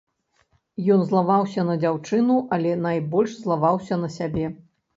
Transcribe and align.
Ён 0.95 1.03
злаваўся 1.11 1.65
на 1.67 1.75
дзяўчыну, 1.85 2.39
але 2.59 2.73
найбольш 2.89 3.39
злаваўся 3.45 4.03
на 4.05 4.13
сябе. 4.19 4.51